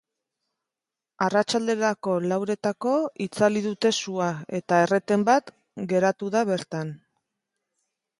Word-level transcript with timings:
Arratsaldeko 1.25 2.15
lauretarako 2.31 2.93
itzali 3.25 3.61
dute 3.65 3.91
sua 4.05 4.29
eta 4.61 4.79
erreten 4.87 5.27
bat 5.29 5.53
geratu 5.93 6.31
da 6.37 6.43
bertan. 6.53 6.91